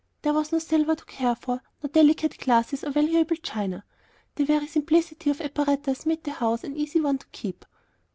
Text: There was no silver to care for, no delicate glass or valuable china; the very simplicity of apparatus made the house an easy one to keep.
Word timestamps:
There 0.23 0.33
was 0.33 0.51
no 0.51 0.57
silver 0.57 0.95
to 0.95 1.05
care 1.05 1.35
for, 1.35 1.61
no 1.83 1.87
delicate 1.89 2.39
glass 2.39 2.73
or 2.83 2.89
valuable 2.89 3.35
china; 3.35 3.83
the 4.33 4.43
very 4.45 4.65
simplicity 4.65 5.29
of 5.29 5.39
apparatus 5.39 6.07
made 6.07 6.23
the 6.23 6.31
house 6.31 6.63
an 6.63 6.75
easy 6.75 6.99
one 6.99 7.19
to 7.19 7.27
keep. 7.27 7.63